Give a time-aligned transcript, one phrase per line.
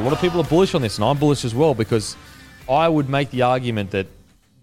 [0.00, 2.16] A lot of people are bullish on this, and I'm bullish as well because
[2.68, 4.06] I would make the argument that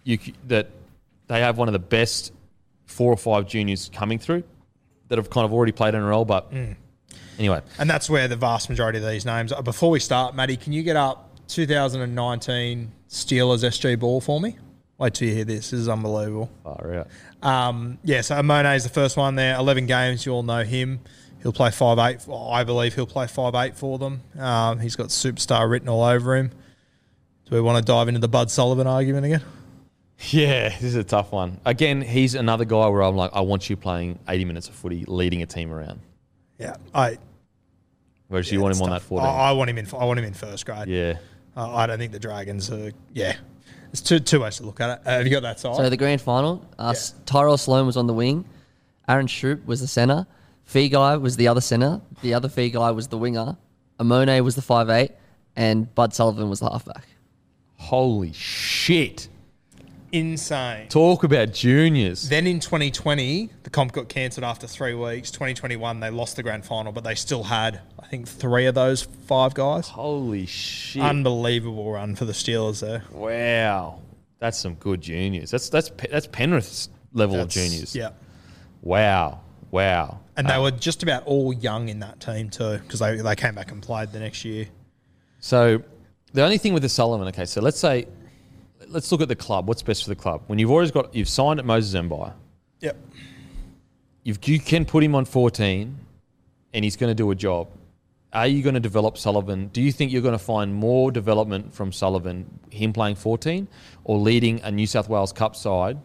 [0.04, 0.68] you that
[1.28, 2.34] they have one of the best
[2.86, 4.44] four or five juniors coming through
[5.10, 6.26] that have kind of already played NRL.
[6.26, 6.52] But
[7.38, 9.62] anyway, And that's where the vast majority of these names are.
[9.62, 14.58] Before we start, Maddie, can you get up 2019 Steelers SG ball for me?
[14.98, 15.70] Wait till you hear this.
[15.70, 16.50] This is unbelievable.
[16.64, 17.08] far out.
[17.48, 19.56] Um, yeah, so Amone is the first one there.
[19.56, 21.02] 11 games, you all know him.
[21.48, 22.28] He'll play five eight.
[22.30, 24.20] I believe he'll play five eight for them.
[24.38, 26.50] Um, he's got superstar written all over him.
[26.50, 29.42] Do we want to dive into the Bud Sullivan argument again?
[30.32, 31.62] Yeah, this is a tough one.
[31.64, 35.06] Again, he's another guy where I'm like, I want you playing 80 minutes of footy,
[35.06, 36.02] leading a team around.
[36.60, 37.18] Yeah, I.
[38.28, 39.08] Whereas yeah, you want it's him on that tough.
[39.08, 39.26] 14.
[39.26, 39.88] I, I want him in.
[39.94, 40.90] I want him in first grade.
[40.90, 41.14] yeah.
[41.56, 42.92] Uh, I don't think the Dragons are.
[43.14, 43.38] Yeah,
[43.94, 45.08] it's two two ways to look at it.
[45.08, 45.78] Uh, have you got that side?
[45.78, 46.94] So the grand final, uh,
[47.26, 48.44] Tyrell Sloan was on the wing,
[49.08, 50.28] Aaron Schoupp was the centre,
[50.68, 53.58] Feagai was the other centre, the other Feagai was the winger,
[54.00, 55.12] Amone was the five eight,
[55.56, 57.06] and Bud Sullivan was the halfback.
[57.78, 59.30] Holy shit.
[60.12, 60.88] Insane.
[60.88, 62.30] Talk about juniors.
[62.30, 65.32] Then in 2020, the comp got cancelled after three weeks.
[65.32, 69.04] 2021, they lost the grand final, but they still had, I think, three of those
[69.04, 69.90] five guys.
[69.90, 71.02] Holy shit.
[71.04, 73.04] Unbelievable run for the Steelers there.
[73.12, 74.00] wow.
[74.40, 75.50] That's some good juniors.
[75.50, 77.96] That's that's that's Penrith's level of That's- juniors.
[77.96, 78.12] Yeah.
[78.84, 79.40] Wow.
[79.72, 80.20] Wow.
[80.38, 83.36] And they uh, were just about all young in that team too, because they, they
[83.36, 84.68] came back and played the next year.
[85.40, 85.82] So
[86.34, 88.08] the only thing with the Sullivan, okay, so let's say
[88.88, 89.68] let's look at the club.
[89.68, 90.44] What's best for the club?
[90.48, 92.34] When you've always got you've signed at Moses Mbye,
[92.82, 92.98] Yep.
[94.24, 95.98] you've, you can put him on 14
[96.74, 97.70] and he's going to do a job.
[98.34, 99.68] Are you going to develop Sullivan?
[99.70, 103.68] Do you think you're going to find more development from Sullivan, him playing 14,
[104.04, 105.98] or leading a New South Wales Cup side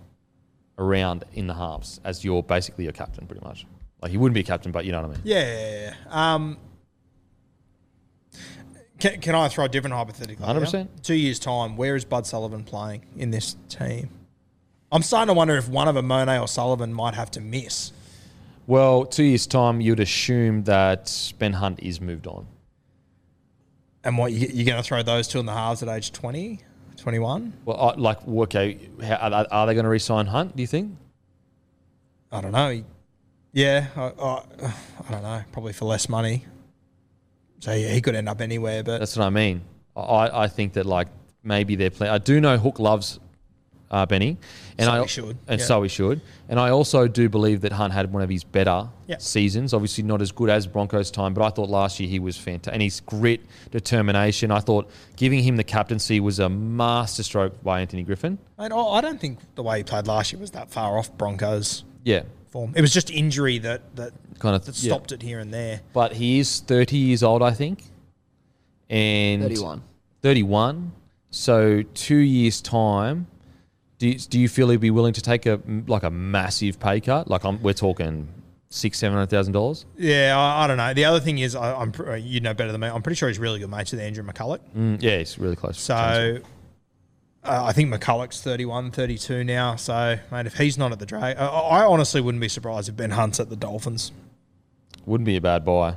[0.78, 3.66] around in the halves as you're basically your captain, pretty much?
[4.02, 5.20] Like he wouldn't be a captain, but you know what I mean.
[5.22, 5.40] Yeah.
[5.40, 5.94] yeah, yeah.
[6.34, 6.58] Um,
[8.98, 10.44] can, can I throw a different hypothetical?
[10.46, 10.88] 100%.
[11.02, 14.10] Two years' time, where is Bud Sullivan playing in this team?
[14.90, 17.92] I'm starting to wonder if one of them, Monet or Sullivan, might have to miss.
[18.66, 22.46] Well, two years' time, you'd assume that Ben Hunt is moved on.
[24.04, 26.58] And what, you, you're going to throw those two in the halves at age 20,
[26.96, 27.52] 21?
[27.64, 30.56] Well, I- like, okay, how, are, are they going to re-sign Hunt?
[30.56, 30.96] Do you think?
[32.30, 32.84] I don't know.
[33.52, 34.42] Yeah, I, I,
[35.08, 35.42] I don't know.
[35.52, 36.44] Probably for less money.
[37.60, 38.82] So yeah, he could end up anywhere.
[38.82, 39.62] But That's what I mean.
[39.94, 41.08] I, I think that like
[41.42, 42.12] maybe they're playing.
[42.12, 43.20] I do know Hook loves
[43.90, 44.38] uh, Benny,
[44.78, 45.66] and So I he should, and yeah.
[45.66, 46.22] so he should.
[46.48, 49.18] And I also do believe that Hunt had one of his better Yeah.
[49.18, 49.74] seasons.
[49.74, 52.72] Obviously, not as good as Broncos time, but I thought last year he was fantastic.
[52.72, 54.50] And his grit, determination.
[54.50, 58.38] I thought giving him the captaincy was a masterstroke by Anthony Griffin.
[58.58, 61.84] I I don't think the way he played last year was that far off Broncos
[62.02, 62.22] Yeah,
[62.52, 62.72] form.
[62.76, 64.92] It was just injury that that kind of that yeah.
[64.92, 65.80] stopped it here and there.
[65.92, 67.82] But he is 30 years old, I think.
[68.88, 69.82] And 31.
[70.20, 70.92] 31.
[71.30, 73.26] So two years' time,
[73.98, 77.00] do you, do you feel he'd be willing to take a like a massive pay
[77.00, 77.28] cut?
[77.28, 78.28] Like I'm, we're talking
[78.68, 79.86] six, seven hundred thousand dollars.
[79.96, 80.92] Yeah, I, I don't know.
[80.92, 82.88] The other thing is, I, I'm you know better than me.
[82.88, 84.60] I'm pretty sure he's really good mates with Andrew McCullough.
[84.76, 85.80] Mm, yeah, he's really close.
[85.80, 86.38] So
[87.44, 89.76] uh, I think McCullough's 31, 32 now.
[89.76, 92.96] So, mate, if he's not at the drag, I, I honestly wouldn't be surprised if
[92.96, 94.12] Ben Hunt's at the Dolphins.
[95.06, 95.96] Wouldn't be a bad buy.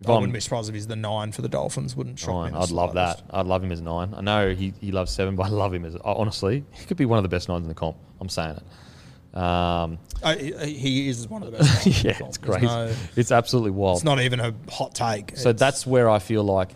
[0.00, 1.96] If I I'm wouldn't be surprised if he's the nine for the Dolphins.
[1.96, 2.34] Wouldn't shock me.
[2.34, 3.22] nine, in the I'd love that.
[3.30, 4.12] I'd love him as nine.
[4.14, 6.64] I know he, he loves seven, but I love him as honestly.
[6.72, 7.96] He could be one of the best nines in the comp.
[8.20, 9.38] I'm saying it.
[9.38, 11.86] Um, Uh, he, is one of the best.
[11.86, 12.66] in the yeah, it's crazy.
[12.66, 13.96] no- it's absolutely wild.
[13.96, 15.30] it's not even a hot take.
[15.36, 16.70] So It's- that's where I feel like,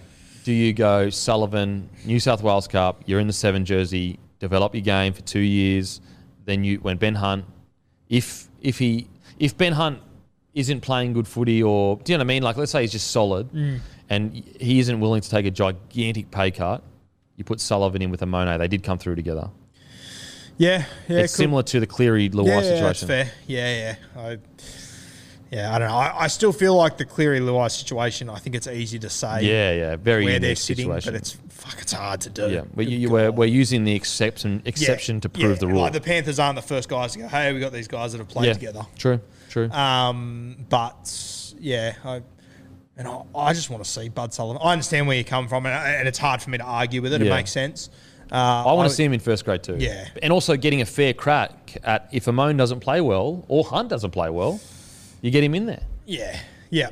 [0.49, 3.03] do you go Sullivan, New South Wales Cup?
[3.05, 4.19] You're in the seven jersey.
[4.39, 6.01] Develop your game for two years.
[6.47, 7.45] Then you, when Ben Hunt,
[8.09, 9.09] if if he
[9.39, 9.99] if Ben Hunt
[10.55, 12.43] isn't playing good footy, or do you know what I mean?
[12.43, 13.81] Like let's say he's just solid, Mm.
[14.09, 16.83] and he isn't willing to take a gigantic pay cut.
[17.37, 18.57] You put Sullivan in with a Monet.
[18.57, 19.51] They did come through together.
[20.57, 21.19] yeah, yeah.
[21.19, 23.09] it's could- similar to the Cleary Luai yeah, yeah, that's situation.
[23.09, 23.33] fair.
[23.47, 24.21] Yeah, yeah.
[24.23, 24.39] I,
[25.51, 25.95] yeah, I don't know.
[25.97, 28.29] I, I still feel like the Cleary Luai situation.
[28.29, 31.13] I think it's easy to say Yeah, yeah, very where they're sitting, situation.
[31.13, 31.81] but it's fuck.
[31.81, 32.51] It's hard to do.
[32.51, 35.81] yeah, but you, you, we're, we're using the exception exception to prove yeah, the rule.
[35.81, 37.29] Like the Panthers aren't the first guys to go.
[37.29, 38.87] Hey, we got these guys that have played yeah, together.
[38.99, 39.71] true, true.
[39.71, 42.23] Um, but yeah, I,
[42.97, 44.61] and I, I just want to see Bud Sullivan.
[44.63, 47.13] I understand where you come from, and, and it's hard for me to argue with
[47.13, 47.23] it.
[47.23, 47.91] It makes sense.
[48.31, 49.77] Uh, I want to see him in first grade too.
[49.79, 50.07] Yeah.
[50.23, 54.11] And also getting a fair crack at if Amone doesn't play well or Hunt doesn't
[54.11, 54.61] play well,
[55.21, 55.83] you get him in there.
[56.07, 56.39] Yeah,
[56.71, 56.91] yeah.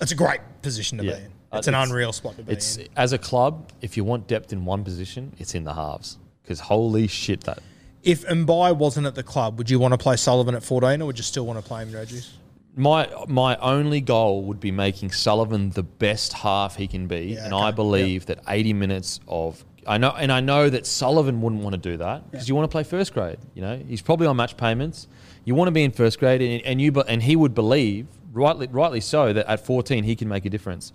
[0.00, 1.12] It's a great position to Yeah.
[1.14, 1.26] be in.
[1.52, 2.88] Uh, It's an it's- unreal spot to be It's in.
[2.96, 6.18] as a club, if you want depth in one position, it's in the halves.
[6.42, 7.60] Because holy shit, that
[8.02, 11.06] If Mbye wasn't at the club, would you want to play Sullivan at 14 or
[11.06, 12.32] would you still want to play him, Regis?
[12.76, 17.44] my my only goal would be making Sullivan the best half he can be, Yeah,
[17.44, 17.62] and okay.
[17.64, 21.74] I believe that 80 minutes of I know, and I know that Sullivan wouldn't want
[21.74, 23.38] to do that because you want to play first grade.
[23.54, 25.08] You know, he's probably on match payments.
[25.44, 28.66] You want to be in first grade, and, and you and he would believe rightly
[28.66, 30.92] rightly so that at 14 he can make a difference.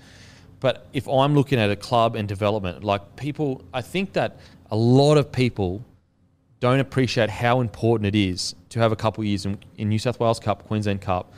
[0.60, 4.40] But if I'm looking at a club and development, like people, I think that
[4.70, 5.86] a lot of people
[6.60, 10.20] don't appreciate how important it is to have a couple years in, in New South
[10.20, 11.34] Wales Cup, Queensland Cup,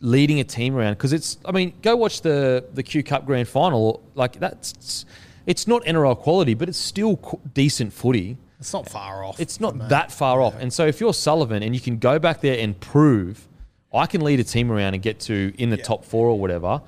[0.00, 0.94] leading a team around.
[0.94, 4.02] Because it's, I mean, go watch the the Q Cup Grand Final.
[4.14, 5.06] Like that's,
[5.46, 8.36] it's not NRL quality, but it's still qu- decent footy.
[8.58, 9.38] It's not far off.
[9.38, 10.54] It's not that far off.
[10.58, 13.46] And so if you're Sullivan and you can go back there and prove,
[13.92, 16.82] I can lead a team around and get to in the top four or whatever.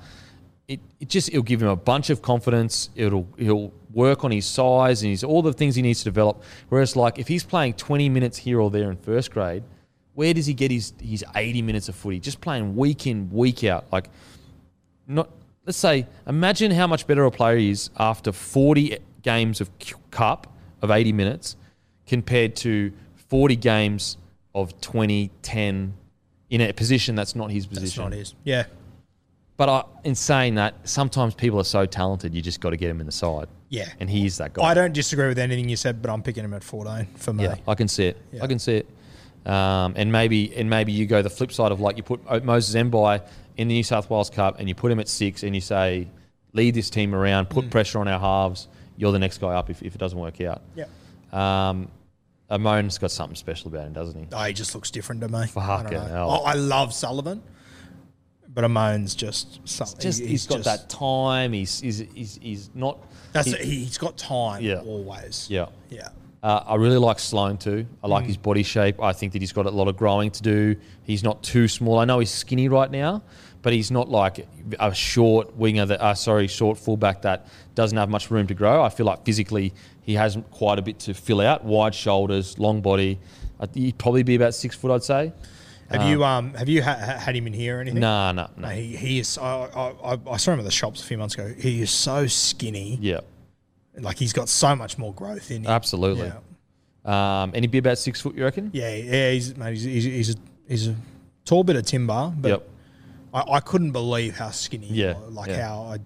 [0.67, 2.89] It, it just it'll give him a bunch of confidence.
[2.95, 6.43] It'll he'll work on his size and his all the things he needs to develop.
[6.69, 9.63] Whereas like if he's playing 20 minutes here or there in first grade,
[10.13, 12.19] where does he get his his 80 minutes of footy?
[12.19, 13.85] Just playing week in week out.
[13.91, 14.09] Like
[15.07, 15.29] not
[15.69, 19.69] let's say imagine how much better a player is after 40 games of
[20.09, 20.51] cup
[20.81, 21.55] of 80 minutes
[22.07, 22.91] compared to
[23.27, 24.17] 40 games
[24.55, 25.93] of 20 10
[26.49, 28.33] in a position that's not his position not his.
[28.43, 28.63] Yeah.
[29.57, 32.89] but I, in saying that sometimes people are so talented you just got to get
[32.89, 33.89] him in the side Yeah.
[33.99, 36.43] and he is that guy I don't disagree with anything you said, but I'm picking
[36.43, 37.43] him at 14 for me.
[37.43, 38.43] yeah I can see it Yeah.
[38.43, 38.87] I can see it
[39.45, 42.73] um, and maybe and maybe you go the flip side of like you put Moses
[42.75, 43.21] Mbye
[43.59, 46.07] in the New South Wales Cup and you put him at six and you say
[46.53, 47.71] lead this team around put Mm.
[47.71, 48.67] pressure on our halves
[48.97, 50.85] you're the next guy up if, if it doesn't work out Yeah.
[51.33, 51.89] um,
[52.49, 55.39] Amone's got something special about him doesn't he Oh, he just looks different to me.
[55.39, 56.05] I, Fucking know.
[56.05, 56.43] hell.
[56.45, 57.43] I, I love Sullivan,
[58.47, 59.99] but Amone's just something.
[59.99, 62.97] just he's got that time he's, he's, he's, he's not
[63.33, 64.63] That's he- he's got time.
[64.63, 64.79] Yeah.
[64.79, 65.47] always.
[65.49, 66.07] yeah yeah.
[66.41, 67.85] Uh, I really like Sloan too.
[68.03, 68.09] I Mm.
[68.11, 69.01] like his body shape.
[69.01, 70.75] I think that he's got a lot of growing to do.
[71.03, 71.99] He's not too small.
[71.99, 73.23] I know he's skinny right now,
[73.61, 74.47] but he's not like
[74.79, 78.81] a short winger that, uh, sorry, short fullback that doesn't have much room to grow.
[78.81, 81.65] I feel like physically he has quite a bit to fill out.
[81.65, 83.19] Wide shoulders, long body.
[83.59, 85.33] Think He'd probably be about six foot, I'd say.
[85.91, 87.99] Have you um have you ha- ha- had him in here or anything?
[87.99, 88.73] Nah, nah, No, nah.
[88.73, 89.37] he, he is.
[89.39, 91.51] I, I, I- I saw him at the shops a few months ago.
[91.59, 92.97] He is so skinny.
[93.01, 93.21] Yeah,
[94.01, 95.69] Like he's got so much more growth in him.
[95.71, 96.27] absolutely.
[96.27, 96.33] Yeah.
[97.43, 98.71] Um, and he'd be about six foot, you reckon?
[98.73, 100.37] Yeah, yeah, he's mate, he's, he's, he's a
[100.67, 100.95] he's a
[101.45, 102.69] tall bit of timber, but Yep.
[103.33, 104.87] I, I couldn't believe how skinny.
[104.87, 105.67] Yeah, was, like yeah.
[105.67, 105.97] how I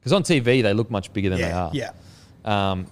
[0.00, 1.70] Because on TV they look much bigger than they are.
[1.72, 1.92] yeah.
[2.44, 2.86] Um,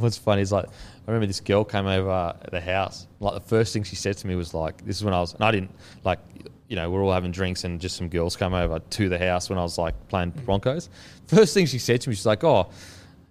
[0.00, 0.70] what's funny is like I
[1.06, 3.06] remember this girl came over at the house.
[3.20, 5.34] Like the first thing she said to me was like, "This is when I was,"
[5.34, 5.70] and I didn't
[6.04, 6.18] like,
[6.68, 9.50] you know, we're all having drinks and just some girls come over to the house
[9.50, 10.44] when I was like playing mm.
[10.44, 10.88] Broncos.
[11.26, 12.70] First thing she said to me, she's like, "Oh,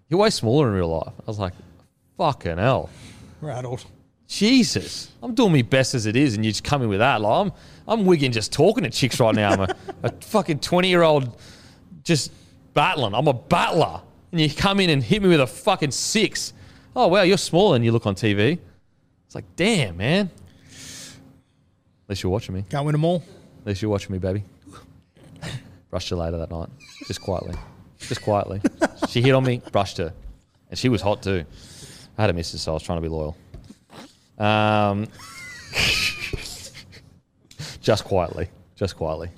[0.10, 1.54] you're way smaller in real life." I was like,
[2.18, 2.90] "Fucking hell."
[3.42, 3.86] rattled.
[4.28, 7.20] Jesus, I'm doing my best as it is, and you just come in with that.
[7.22, 7.52] Like I'm,
[7.88, 9.52] I'm wigging just talking to chicks right now.
[9.52, 11.36] I'm a, a fucking 20 year old
[12.04, 12.32] just
[12.74, 13.16] battling.
[13.16, 16.54] I'm a battler, and you come in and hit me with a fucking six
[16.96, 18.60] oh, wow, you're smaller than you look on TV.
[19.26, 20.30] It's like, damn, man.
[20.66, 22.66] At least you're watching me.
[22.70, 23.24] Can't win them all.
[23.62, 24.44] At least you're watching me, baby.
[25.90, 26.70] brushed her later that night,
[27.08, 27.56] just quietly.
[28.00, 28.62] Just quietly.
[29.10, 30.14] she hit on me, brushed her.
[30.70, 31.46] And she was hot too.
[32.18, 33.38] I had a missus, so I was trying to be loyal.
[34.38, 35.08] Um,
[37.82, 38.50] just quietly.
[38.76, 39.30] Just quietly.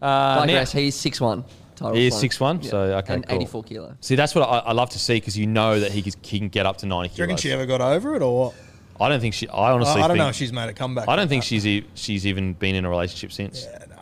[0.00, 1.44] Uh, Digress, he's one
[1.78, 1.94] title.
[1.94, 2.70] He is six one, yeah.
[2.70, 3.36] so okay, and cool.
[3.36, 3.96] eighty four kilo.
[4.00, 6.48] See, that's what I, I love to see because you know that he, he can
[6.48, 7.14] get up to ninety.
[7.14, 8.46] Do you reckon she ever got over it or?
[8.46, 8.54] What?
[9.00, 9.48] I don't think she.
[9.48, 11.08] I honestly, I, I don't know if she's made a comeback.
[11.08, 11.48] I don't like think that.
[11.48, 13.64] she's e- she's even been in a relationship since.
[13.64, 13.96] Yeah, no.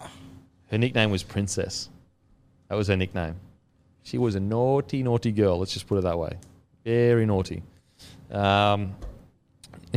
[0.70, 1.90] Her nickname was Princess.
[2.68, 3.36] That was her nickname.
[4.02, 5.58] She was a naughty, naughty girl.
[5.58, 6.38] Let's just put it that way.
[6.84, 7.62] Very naughty.
[8.30, 8.94] Um,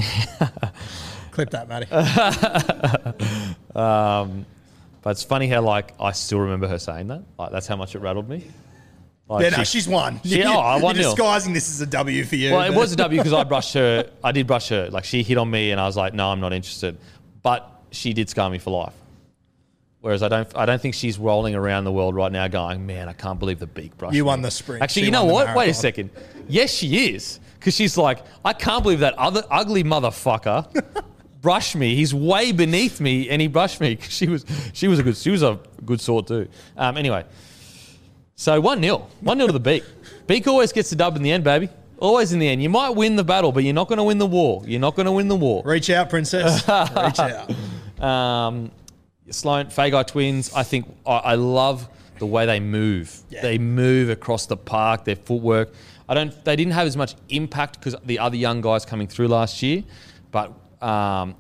[1.32, 1.86] Clip that, Matty.
[3.76, 4.46] um,
[5.02, 7.24] but it's funny how like I still remember her saying that.
[7.38, 8.48] Like that's how much it rattled me.
[9.28, 10.20] Like, yeah, no, she- she's won.
[10.26, 12.52] She- oh, I won You're disguising this as a W for you.
[12.52, 14.10] Well, it was a W because I brushed her.
[14.24, 14.90] I did brush her.
[14.90, 16.98] Like she hit on me, and I was like, "No, I'm not interested."
[17.44, 18.94] But she did scar me for life.
[20.02, 23.08] Whereas I don't, I don't think she's rolling around the world right now going, "Man,
[23.08, 24.82] I can't believe the beak brush." You me." won the sprint.
[24.82, 25.56] Actually, She you know what?
[25.56, 26.10] Wait a second.
[26.48, 30.66] Yes, she is because she's like, "I can't believe that other ugly motherfucker."
[31.42, 31.96] Brushed me.
[31.96, 33.98] He's way beneath me, and he brushed me.
[34.10, 36.48] She was, she was a good, she was a good sort too.
[36.76, 37.26] Um, anyway,
[38.36, 39.84] so one 0 one 0 to the Beak.
[40.28, 41.70] Beak always gets the dub in the end, baby.
[41.98, 42.64] Always in the end.
[42.64, 44.64] You might win the battle, but you're not going to win the war.
[44.66, 45.62] You're not going to win the war.
[45.66, 46.62] Reach out, princess.
[46.68, 48.04] Reach out.
[48.04, 48.72] Um,
[49.30, 50.54] Sloan, Feagai twins.
[50.54, 51.88] I think I, I love
[52.20, 53.14] the way they move.
[53.30, 53.42] Yeah.
[53.42, 55.06] They move across the park.
[55.06, 55.74] Their footwork.
[56.08, 56.46] I don't.
[56.46, 59.84] They didn't have as much impact because the other young guys coming through last year,
[60.32, 61.36] but um,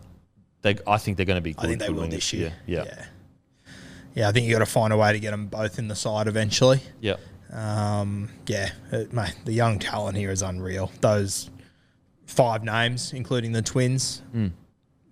[0.61, 0.77] they.
[0.87, 1.53] I think they're going to be.
[1.53, 2.53] Good, I think they will this year.
[2.65, 2.83] Yeah.
[2.85, 3.05] yeah.
[4.15, 5.95] Yeah, I think you got to find a way to get them both in the
[5.95, 6.81] side eventually.
[6.99, 7.17] Yeah.
[7.51, 10.91] Um, yeah, it, mate, the young talent here is unreal.
[10.99, 11.49] Those
[12.25, 14.21] five names, including the twins,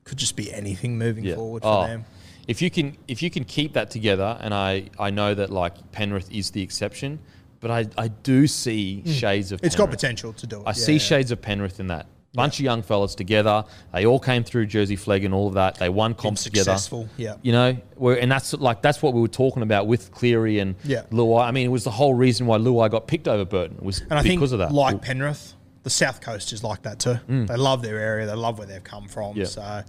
[0.03, 1.23] could just be anything moving.
[1.23, 1.35] Yeah.
[1.35, 2.05] forward for Oh, them.
[2.47, 5.91] If you can, if you can keep that together, and I, I know that like
[5.91, 7.19] Penrith is the exception,
[7.59, 9.59] but I, I do see shades of.
[9.59, 9.65] Hmm.
[9.65, 10.63] It's got potential to do it.
[10.65, 10.99] I yeah, see yeah.
[10.99, 12.07] shades of Penrith in that.
[12.37, 13.65] Bunch of young fellas together.
[13.91, 15.75] They all came through Jersey Flegg and all of that.
[15.79, 16.65] They won comps together.
[16.71, 17.35] successful, yeah.
[17.41, 17.77] You know,
[18.13, 21.01] and that's like that's what we were talking about with Cleary and Yeah.
[21.11, 21.43] Luai.
[21.45, 24.13] I mean, it was the whole reason why Luai got picked over Burton was And
[24.13, 24.71] I because think, of that.
[24.71, 25.55] like Penrith,
[25.87, 27.17] the South Coast is like that too.
[27.27, 28.25] They love their area.
[28.25, 29.35] They love where they've come from.
[29.35, 29.37] Mm.
[29.37, 29.45] Yeah.
[29.45, 29.83] So,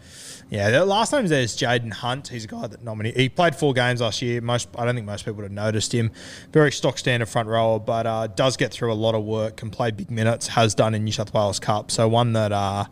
[0.48, 0.70] yeah.
[0.70, 2.28] The last name there's Jaiyden Hunt.
[2.28, 3.20] He's a guy that nominated.
[3.20, 4.40] He played four games last year.
[4.40, 6.12] Most I don't think most people would have noticed him.
[6.52, 9.56] Very stock standard front rower, but uh, does get through a lot of work.
[9.56, 10.46] Can play big minutes.
[10.46, 11.90] Has done in New South Wales Cup.
[11.90, 12.84] So one that uh,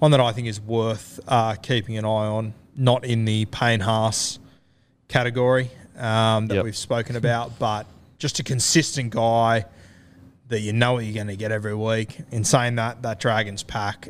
[0.00, 2.54] one that I think is worth uh, keeping an eye on.
[2.76, 4.38] Not in the Payne Haas
[5.08, 6.64] category um, that Yep.
[6.64, 7.86] we've spoken about, but
[8.18, 9.64] just a consistent guy
[10.48, 12.18] that you know what you're going to get every week.
[12.30, 14.08] In saying that, that Dragons pack,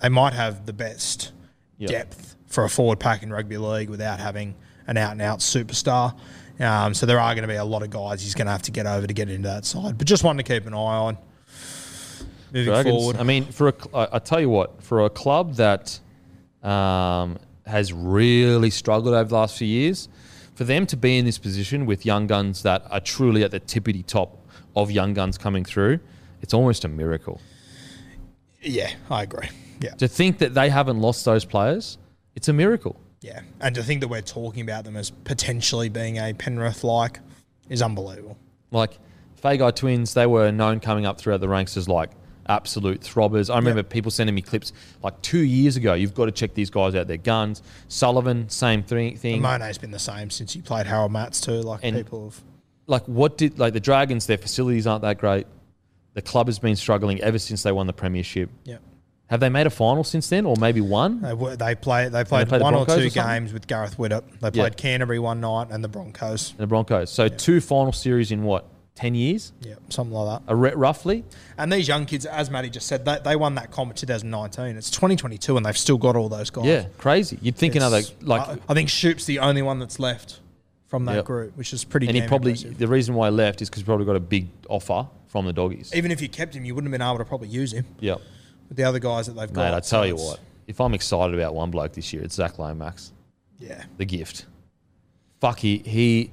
[0.00, 1.32] they might have the best
[1.78, 1.90] Yep.
[1.90, 4.54] depth for a forward pack in rugby league without having
[4.86, 6.14] an out and out superstar.
[6.58, 8.62] Um, so there are going to be a lot of guys he's going to have
[8.62, 9.98] to get over to get into that side.
[9.98, 11.18] But just one to keep an eye on
[12.52, 12.96] moving Dragons.
[12.96, 13.16] forward.
[13.18, 13.74] I mean, for a,
[14.12, 16.00] I tell you what, for a club that
[16.62, 20.08] um, has really struggled over the last few years,
[20.54, 23.60] for them to be in this position with young guns that are truly at the
[23.60, 24.45] tippity top
[24.76, 25.98] of young guns coming through,
[26.42, 27.40] it's almost a miracle.
[28.62, 29.48] yeah, I agree.
[29.80, 29.94] Yeah.
[29.96, 31.98] To think that they haven't lost those players,
[32.34, 32.96] it's a miracle.
[33.20, 33.40] Yeah.
[33.60, 37.20] And to think that we're talking about them as potentially being a Penrith like
[37.68, 38.36] is unbelievable.
[38.70, 38.98] Like
[39.42, 42.10] Feagai twins, they were known coming up throughout the ranks as like
[42.48, 43.52] absolute throbbers.
[43.52, 45.94] I remember people sending me clips like two years ago.
[45.94, 47.06] You've got to check these guys out.
[47.06, 47.62] Their guns.
[47.88, 49.16] Sullivan, same thing.
[49.16, 49.42] thing.
[49.42, 51.62] Mone's been the same since he played Harold Matthews too.
[51.62, 52.42] Like And- people have.
[52.86, 54.26] Like what did like the Dragons?
[54.26, 55.46] Their facilities aren't that great.
[56.14, 58.48] The club has been struggling ever since they won the premiership.
[58.64, 58.78] Yeah.
[59.28, 61.20] Have they made a final since then, or maybe one?
[61.20, 63.96] They were, they play they played played the one or two or games with Gareth
[63.98, 64.22] Widdop.
[64.40, 64.62] They Yeah.
[64.62, 66.50] played Canterbury one night and the Broncos.
[66.50, 67.10] And the Broncos.
[67.10, 70.50] So two final series in what ten years, Yeah, something like that.
[70.50, 71.24] a re- roughly.
[71.58, 74.76] And these young kids, as Matty just said, they, they won that comp in 2019.
[74.76, 76.64] It's 2022 and they've still got all those guys.
[76.64, 77.36] Yeah, crazy.
[77.42, 80.40] You'd think another like, I, I think Schoupp's the only one that's left
[80.86, 81.24] from that Yep.
[81.24, 82.06] group, which is pretty.
[82.06, 82.78] and he probably impressive.
[82.78, 85.52] the reason why he left is because he probably got a big offer from the
[85.52, 85.92] doggies.
[85.94, 88.20] even if you kept him, you wouldn't have been able to probably use him Yep.
[88.68, 89.62] with the other guys that they've got.
[89.70, 92.34] Mate, I tell So you what, if I'm excited about one bloke this year, it's
[92.36, 93.12] Zach Lomax,
[93.58, 94.46] Yeah, the gift.
[95.40, 96.30] Fuck, he, he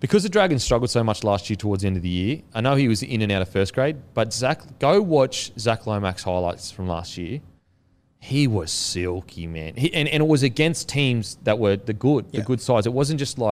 [0.00, 2.42] because the Dragons struggled so much last year towards the end of the year.
[2.54, 5.86] I know he was in and out of first grade, but Zach, go watch Zach
[5.86, 7.40] Lomax highlights from last year.
[8.18, 9.74] He was silky, man.
[9.76, 12.86] He, and, and it was against teams that were the good, the good sides.
[12.86, 13.51] It wasn't just like,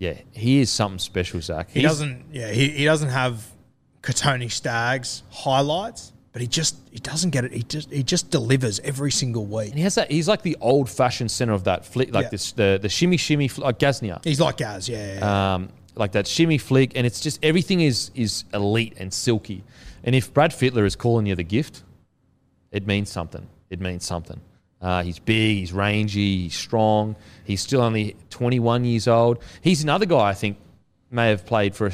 [0.00, 1.68] Yeah, he is something special, Zach.
[1.70, 2.24] He He's- doesn't.
[2.32, 3.44] Yeah, he, he doesn't have
[4.02, 7.52] Kotoni Staggs highlights, but he just he doesn't get it.
[7.52, 9.68] He just he just delivers every single week.
[9.68, 10.10] And he has that.
[10.10, 12.30] He's like the old-fashioned center of that flick, like Yeah.
[12.30, 14.24] this the the shimmy shimmy fl- like Gasnier.
[14.24, 14.88] He's like Gaz.
[14.88, 15.54] Yeah, yeah, yeah.
[15.54, 19.64] um, like that shimmy flick, and it's just everything is is elite and silky.
[20.02, 21.82] And if Brad Fittler is calling you the gift,
[22.72, 23.46] it means something.
[23.68, 24.40] It means something.
[24.80, 27.14] Uh, he's big, he's rangy, he's strong.
[27.44, 29.42] He's still only 21 years old.
[29.60, 30.56] He's another guy I think
[31.10, 31.90] may have played for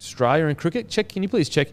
[0.00, 0.88] Australia in cricket.
[0.88, 1.68] Check, can you please check?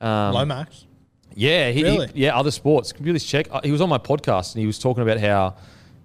[0.00, 0.86] Um, Lomax.
[1.34, 2.06] yeah, he, Really?
[2.14, 2.92] he- yeah, other sports.
[2.92, 3.48] Can you please check?
[3.50, 5.56] Uh, He was on my podcast and he was talking about how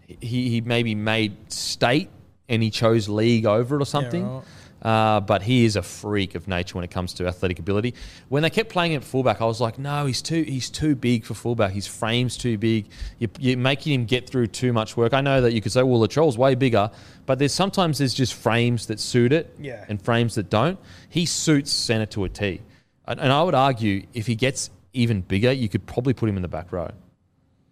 [0.08, 2.10] he, he maybe made state
[2.50, 4.27] and he chose league over it or something.
[4.27, 4.44] right.
[4.86, 7.96] Uh, but he is a freak of nature when it comes to athletic ability.
[8.30, 10.94] When they kept playing him at fullback, I was like, no, he's too he's too
[10.96, 11.72] big for fullback.
[11.72, 12.86] His frame's too big.
[13.18, 15.12] You, you're making him get through too much work.
[15.15, 16.92] I know that you could say, well, the troll's way bigger,
[17.25, 19.84] but there's sometimes there's just frames that suit it Yeah.
[19.89, 20.77] and frames that don't.
[21.10, 22.62] He suits centre to a T.
[23.08, 26.36] And, and I would argue if he gets even bigger, you could probably put him
[26.36, 26.92] in the back row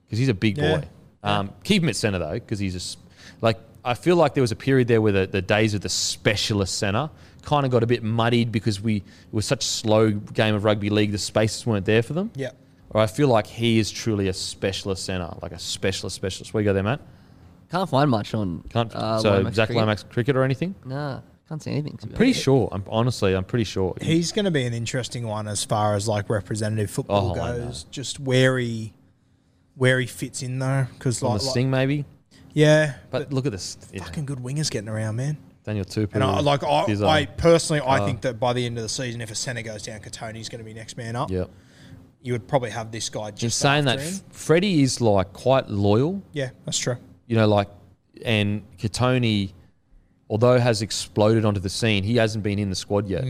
[0.07, 0.77] because he's a big Yeah.
[0.79, 0.87] boy.
[1.21, 2.97] Um, keep him at centre though, because he's a
[3.85, 6.77] I feel like there was a period there where the, the days of the specialist
[6.77, 7.09] centre
[7.41, 10.63] kind of got a bit muddied because we it was such a slow game of
[10.63, 11.11] rugby league.
[11.11, 12.31] The spaces weren't there for them.
[12.35, 12.51] Yeah.
[12.91, 16.53] Or I feel like he is truly a specialist centre, like a specialist specialist.
[16.53, 17.01] Where you go there, Matt?
[17.71, 18.61] Can't find much on.
[18.69, 19.79] Can't uh, so Lomax Zach cricket.
[19.81, 20.75] Lomax cricket or anything?
[20.85, 21.97] Nah, can't see anything.
[21.97, 22.69] To be Pretty sure.
[22.71, 23.95] I'm honestly, I'm pretty sure.
[23.99, 27.85] He's going to be an interesting one as far as like representative football Oh, goes.
[27.85, 28.93] Just where he
[29.75, 32.05] where he fits in though, because like, the like- sting maybe.
[32.53, 33.77] Yeah, But look at this.
[33.97, 35.37] fucking good wingers getting around, man.
[35.63, 36.13] Daniel Tupou.
[36.15, 36.85] And I, like I.
[37.07, 39.61] I personally, I Uh, think that by the end of the season, if a centre
[39.61, 41.31] goes down, Kotoni's going to be next man up.
[41.31, 41.49] Yep.
[42.21, 44.13] You would probably have this guy just In saying that, him.
[44.31, 46.21] Freddie is like quite loyal.
[46.33, 46.97] Yeah, that's true.
[47.27, 47.69] You know, like,
[48.25, 49.53] and Katoni,
[50.29, 53.25] although has exploded onto the scene, he hasn't been in the squad yet.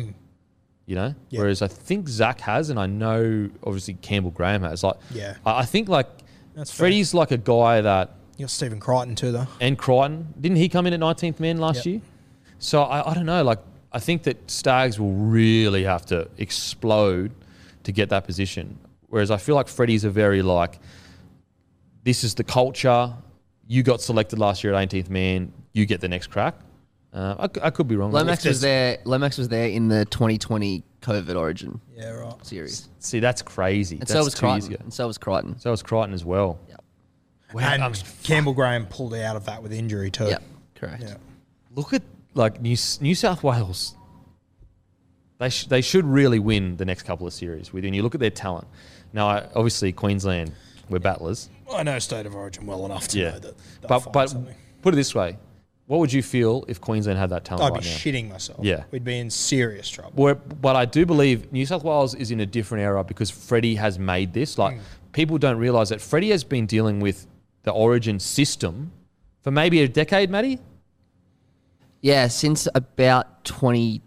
[0.86, 1.16] You know.
[1.30, 1.40] Yeah.
[1.40, 4.84] whereas I think Zach has, and I know obviously Campbell Graham has.
[4.84, 5.36] Like, Yeah.
[5.46, 6.08] I, I think like
[6.56, 6.78] That's fair.
[6.86, 9.48] Freddie's like a guy that You got Stephen Crichton too, though.
[9.62, 11.86] and Crichton didn't he come in at 19th man last Yep.
[11.86, 12.02] year?
[12.60, 13.44] So I, I don't know.
[13.44, 13.60] Like
[13.92, 17.32] I think that Staggs will really have to explode
[17.84, 18.80] to get that position.
[19.08, 20.80] Whereas I feel like Freddie's a very like,
[22.04, 23.14] this is the culture.
[23.68, 25.54] You got selected last year at 18th man.
[25.74, 26.56] You get the next crack.
[27.14, 28.12] Uh, I, c- I could be wrong.
[28.12, 28.98] Lomax If was there.
[29.06, 32.46] Lomax was there in the 2020 COVID Origin Yeah, right.
[32.46, 33.96] series, See, that's crazy.
[33.96, 34.78] and that's so was Crichton.
[34.82, 35.60] And so was Crichton.
[35.60, 36.60] So was Crichton as well.
[36.70, 36.73] Yep.
[37.54, 40.26] Wow, and I Campbell Graham pulled out of that with injury too.
[40.26, 40.44] Yep,
[40.76, 41.04] correct.
[41.04, 41.16] Yeah.
[41.76, 42.02] look at
[42.34, 43.96] like New, New South Wales.
[45.40, 47.74] They, sh- they should really win the next couple of series.
[47.74, 48.68] When you look at their talent,
[49.12, 50.54] now I, obviously Queensland,
[50.90, 51.50] we're battlers.
[51.72, 53.56] I know State of Origin well enough to Yeah, know that.
[53.88, 54.56] but find but something.
[54.82, 55.38] put it this way:
[55.88, 57.96] what would you feel if Queensland had that talent I'd right be now?
[57.96, 58.60] shitting myself.
[58.64, 58.84] Yeah.
[58.92, 60.12] we'd be in serious trouble.
[60.16, 63.76] Where, but I do believe New South Wales is in a different era because Freddie
[63.76, 64.58] has made this.
[64.58, 64.82] Like mm.
[65.12, 67.28] people don't realise that Freddie has been dealing with
[67.64, 68.92] the Origin system
[69.42, 70.60] for maybe a decade, Matty.
[72.02, 74.04] Yeah, since about 2013,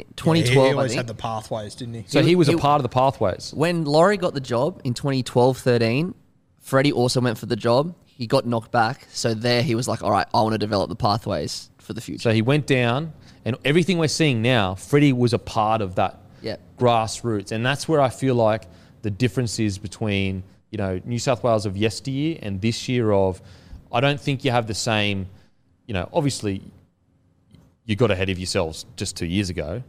[0.00, 0.98] eh, 2012, he, he I always think.
[0.98, 2.04] had the pathways, didn't he?
[2.06, 3.52] So he, He- was he- a part of the pathways.
[3.54, 6.14] when Laurie got the job in 2012 13,
[6.60, 7.94] Freddie also went for the job.
[8.04, 9.06] He got knocked back.
[9.12, 12.00] So there he was like, all right, I want to develop the pathways for the
[12.00, 12.22] future.
[12.22, 13.12] So he went down,
[13.44, 16.60] and everything we're seeing now, Freddie was a part of that Yep.
[16.78, 18.64] grassroots, and that's where I feel like
[19.02, 23.40] the difference is between you know New South Wales of yesteryear and this year of.
[23.92, 25.28] I don't think you have the same.
[25.86, 26.62] You know, obviously,
[27.84, 29.82] you got ahead of yourselves just two years ago,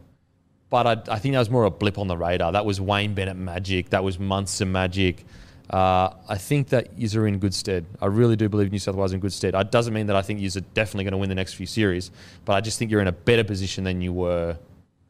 [0.70, 2.52] but I, I think that was more a blip on the radar.
[2.52, 3.90] That was Wayne Bennett magic.
[3.90, 5.24] That was Munster magic.
[5.68, 7.84] Uh, I think that you are in good stead.
[8.00, 9.54] I really do believe New South Wales in good stead.
[9.54, 11.66] It doesn't mean that I think you are definitely going to win the next few
[11.66, 12.10] series,
[12.44, 14.56] but I just think you're in a better position than you were,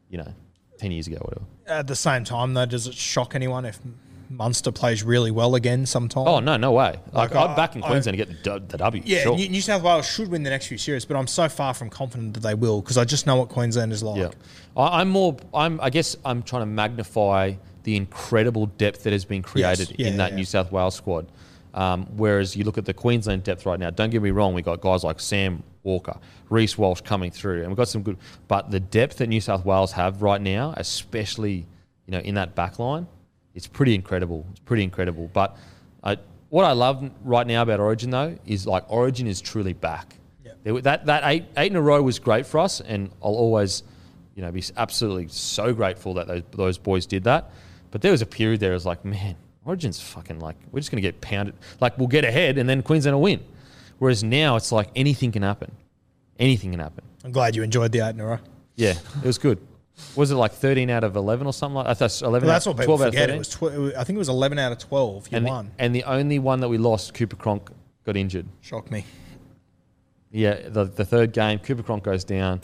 [0.09, 0.33] you know,
[0.77, 1.45] ten years ago, or whatever.
[1.67, 3.79] At the same time, though, does it shock anyone if
[4.29, 6.27] Munster plays really well again sometime?
[6.27, 6.99] Oh no, no way!
[7.11, 9.01] Like, Like, I'm I- back in I- Queensland to get the, the W.
[9.05, 9.35] Yeah, sure.
[9.35, 12.35] New, South Wales should win the next few series, but I'm so far from confident
[12.35, 14.19] that they will because I just know what Queensland is like.
[14.19, 14.29] Yeah,
[14.77, 15.35] I, I'm more.
[15.53, 15.81] I'm.
[15.81, 20.17] I guess I'm trying to magnify the incredible depth that has been created Yeah, in
[20.17, 20.35] that yeah.
[20.37, 21.31] New South Wales squad.
[21.73, 23.89] Um, whereas you look at the Queensland depth right now.
[23.89, 24.53] Don't get me wrong.
[24.53, 26.17] We got guys like Sam Walker,
[26.49, 28.17] Reece Walsh coming through, and we've got some good.
[28.47, 31.65] But the depth that New South Wales have right now, especially
[32.05, 33.07] you know in that back line,
[33.59, 34.45] it's pretty incredible.
[34.51, 35.29] It's pretty incredible.
[35.33, 35.57] But
[36.01, 36.15] I,
[36.47, 40.15] what I love right now about Origin though is like Origin is truly back.
[40.63, 43.83] There That that eight eight in a row was great for us, and I'll always,
[44.35, 47.51] you know, be absolutely so grateful that those, those boys did that.
[47.91, 50.91] But there was a period there, I was like, man, Origin's fucking like we're just
[50.91, 51.55] gonna get pounded.
[51.81, 53.41] Like we'll get ahead, and then Queensland will win.
[53.97, 55.71] Whereas now it's like anything can happen.
[56.39, 57.03] Anything can happen.
[57.25, 58.39] I'm glad you enjoyed the eight in a row.
[58.75, 59.59] Yeah, it was good.
[60.15, 61.91] Was it like 13 out of 11 or something like that?
[61.91, 63.29] I thought it was 11 Well, that's out, what people 12 out of forget.
[63.29, 63.79] It 13.
[63.81, 65.27] was, tw- I think it was 11 out of 12.
[65.31, 65.71] You and, the, won.
[65.77, 67.69] and the only one that we lost, Cooper Cronk,
[68.05, 68.47] got injured.
[68.61, 69.05] Shocked me.
[70.31, 72.61] Yeah, the, the third game, Cooper Cronk goes down.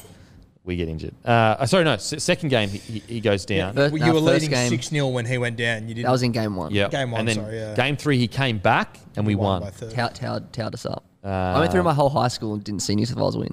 [0.63, 1.13] We get injured.
[1.24, 3.76] Uh, uh, sorry, no, s- second game, he, he, he goes down.
[3.76, 5.88] First- Well, no, you were leading game- 6 0 when he went down.
[5.88, 6.06] You didn't.
[6.06, 6.71] That was in game one.
[6.74, 6.88] Yeah.
[6.89, 7.76] Game one, and then sorry, yeah.
[7.76, 9.62] game three, he came back and we won.
[9.62, 9.95] by 30.
[9.95, 11.04] Tout, tout, tout us up.
[11.24, 13.52] I went through my whole high school and didn't see New South Wales win.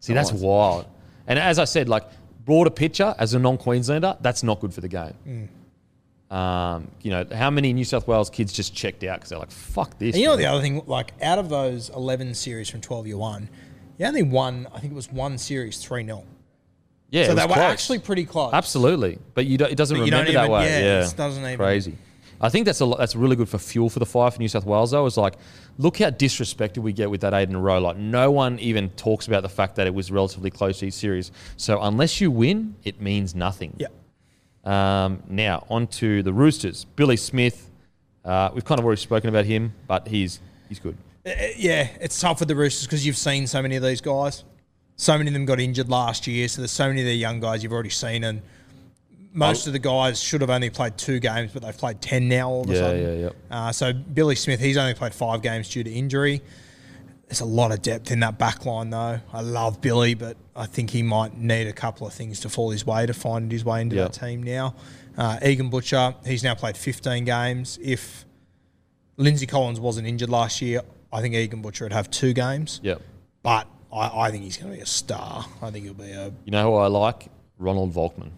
[0.00, 0.86] See, that's wild.
[1.26, 2.04] And as I said, like
[2.44, 5.48] broader picture as a non-Queenslander, that's not good for the game.
[6.30, 9.50] Um, you know, how many New South Wales kids just checked out because they're like,
[9.50, 12.80] "Fuck this." And you know the other thing, like out of those 11 series from
[12.80, 13.48] 12 you one,
[13.98, 16.24] you only won, I think it was one series 3 0.
[17.10, 17.58] yeah, so they were close.
[17.58, 18.52] actually pretty close.
[18.52, 20.66] Absolutely, but you don't, it doesn't But remember that even- way.
[20.66, 21.98] yeah, Yeah, it doesn't even- crazy.
[22.40, 24.64] I think that's a that's really good for fuel for the fire for New South
[24.64, 24.92] Wales.
[24.92, 25.34] Though, is like,
[25.78, 27.78] look how disrespected we get with that eight in a row.
[27.78, 31.32] Like, no one even talks about the fact that it was relatively close each series.
[31.56, 33.76] So unless you win, it means nothing.
[33.78, 33.88] Yeah.
[34.64, 36.84] Um, now on to the Roosters.
[36.96, 37.70] Billy Smith.
[38.24, 40.96] Uh, we've kind of already spoken about him, but he's he's good.
[41.26, 44.44] Uh, yeah, it's tough with the Roosters because you've seen so many of these guys.
[44.96, 47.40] So many of them got injured last year, so there's so many of the young
[47.40, 48.42] guys you've already seen, and
[49.32, 52.48] most of the guys should have only played two games, but they've played ten now
[52.50, 53.20] all of a Yeah, sudden.
[53.20, 53.56] yeah, yeah.
[53.68, 56.40] Uh, so Billy Smith, he's only played five games due to injury.
[57.28, 59.20] There's a lot of depth in that back line, though.
[59.32, 62.70] I love Billy, but I think he might need a couple of things to fall
[62.70, 64.04] his way to find his way into Yeah.
[64.04, 64.74] that team now.
[65.16, 67.78] Uh, Egan Butcher, he's now played 15 games.
[67.80, 68.24] If
[69.16, 70.80] Lindsay Collins wasn't injured last year,
[71.12, 72.80] I think Egan Butcher would have two games.
[72.82, 73.00] Yep.
[73.44, 75.46] But I, I think he's going to be a star.
[75.62, 76.32] I think he'll be a.
[76.44, 77.28] You know who I like?
[77.58, 78.30] Ronald Volkman.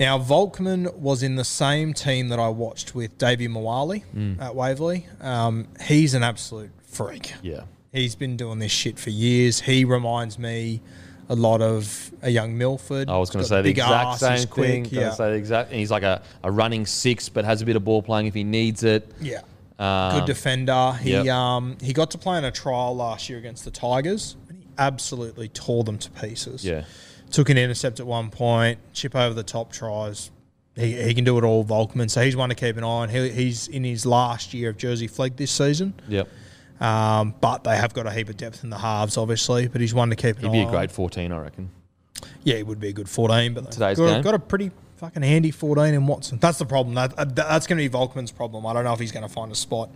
[0.00, 4.40] Now, Volkman was in the same team that I watched with Davey Mawali Mm.
[4.40, 5.06] at Waverley.
[5.20, 7.34] Um, he's an absolute freak.
[7.42, 7.62] Yeah.
[7.92, 9.60] He's been doing this shit for years.
[9.60, 10.80] He reminds me
[11.28, 13.08] a lot of a young Milford.
[13.08, 14.84] I was going to say the exact same quick, thing.
[14.90, 15.12] Yeah.
[15.12, 15.70] say the exact.
[15.70, 18.34] And he's like a, a running six, but has a bit of ball playing if
[18.34, 19.10] he needs it.
[19.20, 19.42] yeah.
[19.78, 20.92] Um, Good defender.
[21.00, 21.26] He yep.
[21.28, 24.66] um he got to play in a trial last year against the Tigers and he
[24.78, 26.64] absolutely tore them to pieces.
[26.64, 26.84] Yeah.
[27.32, 30.30] Took an intercept at one point, chip over the top tries.
[30.76, 32.08] He, he can do it all, Volkman.
[32.10, 33.08] So he's one to keep an eye on.
[33.08, 35.94] He, he's in his last year of Jersey Flegg this season.
[36.08, 36.28] Yep.
[36.80, 39.68] Um, but they have got a heap of depth in the halves, obviously.
[39.68, 40.70] But he's one to keep an He'd eye be a on.
[40.70, 41.70] great 14, I reckon.
[42.44, 43.54] Yeah, he would be a good 14.
[43.54, 44.22] But Today's got, game?
[44.22, 46.38] got a pretty fucking handy 14 in Watson.
[46.38, 46.94] That's the problem.
[46.94, 48.64] That, uh, that's going to be Volkman's problem.
[48.66, 49.90] I don't know if he's going to find a spot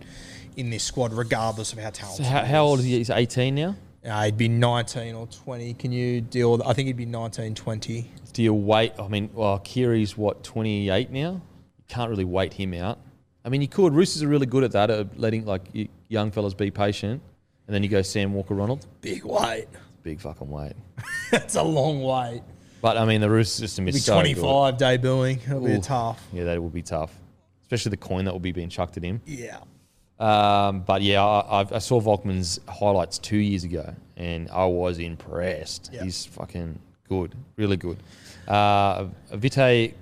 [0.55, 2.25] in this squad, regardless of how So talented.
[2.25, 2.85] how, he how old is.
[2.85, 2.97] is he?
[2.97, 3.75] He's 18 now.
[4.07, 5.73] Uh, he'd be 19 or 20.
[5.73, 8.11] Can you deal with I think he'd be 19, 20.
[8.33, 8.93] Do you wait?
[8.99, 11.41] I mean, well, Keary's what 28 now.
[11.77, 12.99] You can't really wait him out.
[13.43, 13.93] I mean, you could.
[13.93, 15.63] Roosters are really good at that, at letting like
[16.07, 17.21] young fellas be patient,
[17.67, 18.85] and then you go Sam Walker Ronald.
[19.01, 19.67] Big weight.
[20.03, 20.73] Big fucking wait.
[21.31, 22.43] That's a long wait.
[22.81, 24.35] But I mean, the Rooster system He'll be is so good.
[24.35, 25.43] 25 debuting.
[25.43, 26.23] It'll be tough.
[26.31, 27.13] Yeah, that will be tough,
[27.63, 29.21] especially the coin that will be being chucked at him.
[29.25, 29.59] Yeah.
[30.19, 35.91] Um, but yeah, I, I've- saw Volkman's highlights two years ago, and I was impressed.
[35.93, 36.03] Yeah.
[36.03, 37.97] He's fucking good, really good.
[38.47, 39.93] Uh, Vuate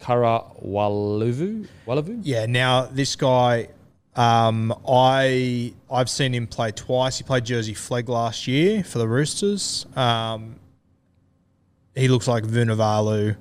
[0.00, 2.20] Karawalevu, Waluvu?
[2.22, 2.46] Yeah.
[2.46, 3.68] Now this guy,
[4.16, 7.18] um, I I've seen him play twice.
[7.18, 9.86] He played Jersey Flegg last year for the Roosters.
[9.96, 10.56] Um,
[11.94, 13.36] he looks like Vunivalu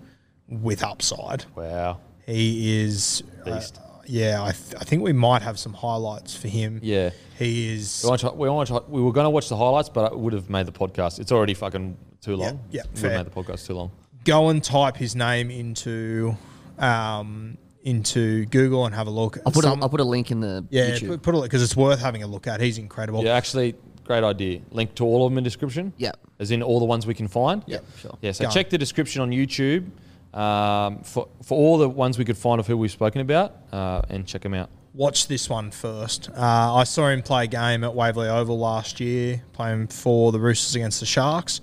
[0.49, 1.45] with upside.
[1.55, 1.99] Wow.
[2.25, 3.23] He is.
[3.45, 3.79] uh, Beast.
[4.11, 6.79] Yeah, I, th- I think we might have some highlights for him.
[6.83, 7.11] Yeah.
[7.39, 8.01] He is.
[8.03, 10.15] We, want to, we, want to, we were going to watch the highlights, but I
[10.15, 11.19] would have made the podcast.
[11.19, 12.59] It's already fucking too long.
[12.71, 13.17] yeah, we would fair.
[13.17, 13.91] made the podcast too long.
[14.25, 16.35] go and type his name into
[16.77, 19.37] um, into Google and have a look.
[19.45, 21.07] I'll put, Some- a, I'll put a link in the yeah, YouTube.
[21.07, 22.59] put, put it because it's worth having a look at.
[22.59, 23.23] He's incredible.
[23.23, 24.59] Yeah, actually, great idea.
[24.71, 25.93] Link to all of them in description.
[25.97, 26.11] Yeah.
[26.37, 27.63] As in all the ones we can find.
[27.65, 28.17] Yeah, sure.
[28.21, 28.53] Yeah, so Go on.
[28.53, 29.89] check the description on YouTube
[30.33, 34.01] um, for for all the ones we could find of who we've spoken about, uh,
[34.09, 34.69] and check them out.
[34.93, 36.29] Watch this one first.
[36.35, 40.39] Uh, I saw him play a game at Waverley Oval last year, playing for the
[40.39, 41.61] Roosters against the Sharks.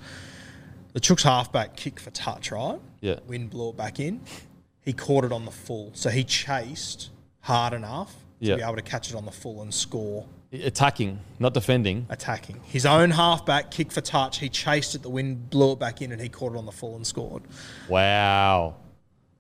[0.95, 2.79] The Chooks halfback kick for touch, right?
[3.01, 3.21] Yeah.
[3.27, 4.23] Wind blew it back in.
[4.83, 8.57] He caught it on the full, so he chased hard enough to Yeah.
[8.57, 12.07] be able to catch it on the full and score Attacking, not defending.
[12.09, 12.61] attacking.
[12.65, 14.39] His own halfback kick for touch.
[14.39, 16.73] He chased it, the wind blew it back in, and he caught it on the
[16.73, 17.43] full and scored.
[17.89, 18.77] Wow.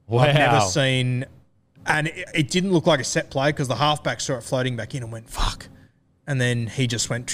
[0.06, 0.20] Wow.
[0.20, 1.24] I've never seen,
[1.86, 4.76] and it, it didn't look like a set play because the halfback saw it floating
[4.76, 5.68] back in and went fuck,
[6.26, 7.26] and then he just went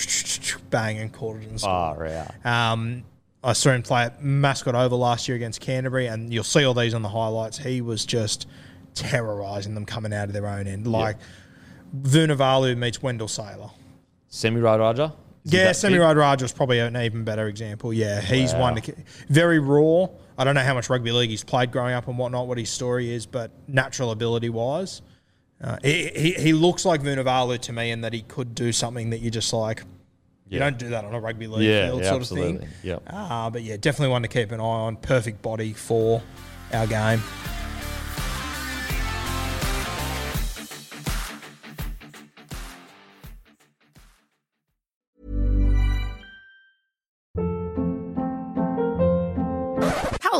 [0.71, 1.97] bang and caught it and scored.
[1.97, 2.47] Far out.
[2.47, 3.03] Um,
[3.43, 6.75] I saw him play at Mascot Oval last year against Canterbury, and you'll see all
[6.75, 7.59] these on the highlights.
[7.59, 8.47] He was just
[8.95, 11.17] terrorising them coming out of their own end, like
[11.95, 13.71] Vunivalu meets Wendell Sailor.
[14.29, 15.13] Semi Radradra?
[15.45, 16.01] Yeah, Semi big?
[16.01, 17.93] Ride Raj was probably an even better example.
[17.93, 18.95] Yeah, he's one to
[19.29, 20.07] very raw.
[20.39, 22.71] I don't know how much rugby league he's played growing up and whatnot, what his
[22.71, 25.03] story is, but natural ability wise,
[25.63, 29.11] uh, he, he he looks like Vunivalu to me in that he could do something
[29.11, 29.83] that you just like.
[30.49, 32.55] You don't do that on a rugby league Yeah, field, yeah, sort absolutely.
[32.55, 32.69] of thing.
[32.85, 33.03] Yep.
[33.09, 34.97] Uh, but yeah, definitely one to keep an eye on.
[34.97, 36.23] Perfect body for
[36.73, 37.21] our game.